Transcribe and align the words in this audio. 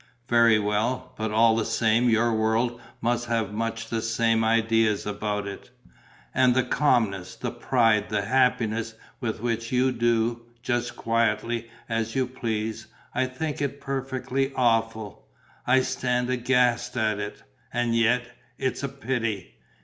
"Very 0.27 0.57
well, 0.57 1.13
but 1.15 1.29
all 1.29 1.55
the 1.55 1.63
same 1.63 2.09
your 2.09 2.33
world 2.33 2.81
must 3.01 3.27
have 3.27 3.53
much 3.53 3.87
the 3.89 4.01
same 4.01 4.43
ideas 4.43 5.05
about 5.05 5.45
it. 5.47 5.69
And 6.33 6.55
the 6.55 6.63
calmness, 6.63 7.35
the 7.35 7.51
pride, 7.51 8.09
the 8.09 8.23
happiness 8.23 8.95
with 9.19 9.41
which 9.41 9.71
you 9.71 9.91
do, 9.91 10.41
just 10.63 10.95
quietly, 10.95 11.69
as 11.87 12.15
you 12.15 12.25
please! 12.25 12.87
I 13.13 13.27
think 13.27 13.61
it 13.61 13.79
perfectly 13.79 14.51
awful. 14.55 15.27
I 15.67 15.81
stand 15.81 16.31
aghast 16.31 16.97
at 16.97 17.19
it.... 17.19 17.43
And 17.71 17.95
yet... 17.95 18.23
it's 18.57 18.81
a 18.81 18.89
pity. 18.89 19.53